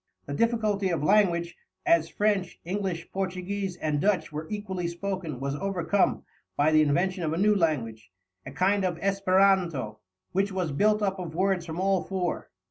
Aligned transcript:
The 0.25 0.33
difficulty 0.33 0.89
of 0.89 1.03
language, 1.03 1.55
as 1.85 2.09
French, 2.09 2.59
English, 2.65 3.11
Portuguese, 3.11 3.77
and 3.77 4.01
Dutch 4.01 4.31
were 4.31 4.47
equally 4.49 4.87
spoken, 4.87 5.39
was 5.39 5.53
overcome 5.55 6.23
by 6.57 6.71
the 6.71 6.81
invention 6.81 7.23
of 7.23 7.33
a 7.33 7.37
new 7.37 7.53
language, 7.55 8.11
a 8.43 8.51
kind 8.51 8.83
of 8.83 8.97
Esperanto, 8.99 9.99
which 10.31 10.51
was 10.51 10.71
built 10.71 11.03
up 11.03 11.19
of 11.19 11.35
words 11.35 11.67
from 11.67 11.79
all 11.79 12.01
four. 12.03 12.49